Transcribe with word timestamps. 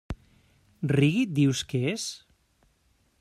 Reggae, 0.99 1.27
dius 1.41 1.63
que 1.73 1.83
és? 1.93 2.07